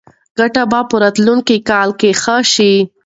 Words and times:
ګټه 0.39 0.63
به 0.71 0.79
په 0.89 0.95
راتلونکي 1.03 1.57
کال 1.69 1.89
کې 1.99 2.09
ښه 2.21 2.35
شي. 2.53 2.73